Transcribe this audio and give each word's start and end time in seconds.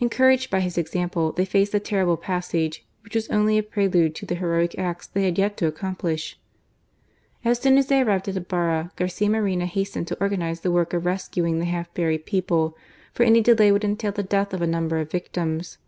Encouraged 0.00 0.50
by 0.50 0.58
his 0.58 0.76
example, 0.76 1.30
they 1.30 1.44
faced 1.44 1.70
the 1.70 1.78
terrible 1.78 2.16
passage, 2.16 2.84
which 3.04 3.14
was 3.14 3.28
only 3.28 3.56
a 3.56 3.62
prelude 3.62 4.16
to 4.16 4.26
the 4.26 4.34
heroic 4.34 4.76
acts 4.76 5.06
they 5.06 5.22
had 5.24 5.38
yet 5.38 5.56
to 5.56 5.68
accomplish. 5.68 6.40
As 7.44 7.60
soon 7.60 7.78
as 7.78 7.86
they 7.86 8.00
arrived 8.02 8.26
at 8.28 8.36
Ibarra, 8.36 8.90
Garcia 8.96 9.30
Moreno 9.30 9.66
hastened 9.66 10.08
to 10.08 10.18
organize 10.20 10.62
the 10.62 10.72
work 10.72 10.92
of 10.92 11.06
rescuing 11.06 11.60
the 11.60 11.66
half 11.66 11.94
buried 11.94 12.26
people, 12.26 12.76
for 13.12 13.22
any 13.22 13.40
delay 13.40 13.70
would 13.70 13.84
entail 13.84 14.10
the 14.10 14.24
death 14.24 14.52
of 14.52 14.60
a 14.60 14.66
number 14.66 14.98
of 14.98 15.08
victims. 15.08 15.78